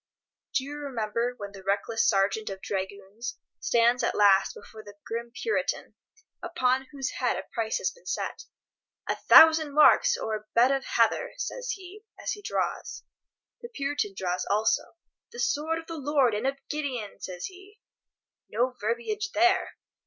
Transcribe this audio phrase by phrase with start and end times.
[0.55, 5.29] Do you remember when the reckless Sergeant of Dragoons stands at last before the grim
[5.31, 5.93] Puritan,
[6.41, 8.45] upon whose head a price has been set:
[9.07, 13.03] "A thousand marks or a bed of heather!" says he, as he draws.
[13.61, 14.95] The Puritan draws also:
[15.31, 17.79] "The Sword of the Lord and of Gideon!" says he.
[18.49, 19.75] No verbiage there!